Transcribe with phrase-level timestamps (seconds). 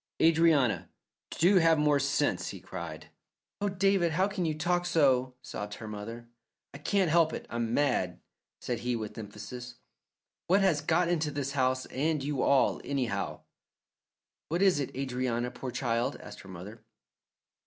[0.19, 0.89] "Adrianna,
[1.29, 3.11] do have more sense!" he cried.
[3.61, 6.27] "Oh, David, how can you talk so?" sobbed her mother.
[6.73, 7.45] "I can't help it.
[7.51, 8.19] I'm mad!"
[8.59, 9.75] said he with emphasis.
[10.47, 13.41] "What has got into this house and you all, anyhow?"
[14.49, 16.83] "What is it, Adrianna, poor child," asked her mother.